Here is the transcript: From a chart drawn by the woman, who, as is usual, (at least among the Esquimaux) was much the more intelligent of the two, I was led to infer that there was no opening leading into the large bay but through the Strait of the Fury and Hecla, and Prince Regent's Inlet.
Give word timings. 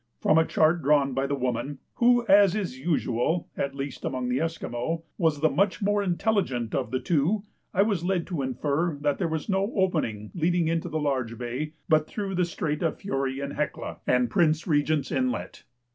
From 0.19 0.39
a 0.39 0.45
chart 0.47 0.81
drawn 0.81 1.13
by 1.13 1.27
the 1.27 1.35
woman, 1.35 1.77
who, 1.97 2.25
as 2.27 2.55
is 2.55 2.79
usual, 2.79 3.47
(at 3.55 3.75
least 3.75 4.03
among 4.03 4.29
the 4.29 4.39
Esquimaux) 4.39 5.03
was 5.19 5.39
much 5.43 5.77
the 5.77 5.85
more 5.85 6.01
intelligent 6.01 6.73
of 6.73 6.89
the 6.89 6.99
two, 6.99 7.43
I 7.71 7.83
was 7.83 8.03
led 8.03 8.25
to 8.25 8.41
infer 8.41 8.95
that 9.01 9.19
there 9.19 9.27
was 9.27 9.47
no 9.47 9.71
opening 9.75 10.31
leading 10.33 10.67
into 10.67 10.89
the 10.89 10.99
large 10.99 11.37
bay 11.37 11.73
but 11.87 12.07
through 12.07 12.33
the 12.33 12.45
Strait 12.45 12.81
of 12.81 12.95
the 12.95 12.99
Fury 13.01 13.41
and 13.41 13.53
Hecla, 13.53 13.99
and 14.07 14.31
Prince 14.31 14.65
Regent's 14.65 15.11
Inlet. 15.11 15.65